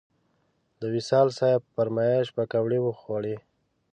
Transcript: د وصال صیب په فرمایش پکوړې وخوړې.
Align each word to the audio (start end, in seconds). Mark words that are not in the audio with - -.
د 0.79 0.81
وصال 0.95 1.27
صیب 1.39 1.61
په 1.65 1.69
فرمایش 1.75 2.27
پکوړې 2.35 2.79
وخوړې. 2.81 3.35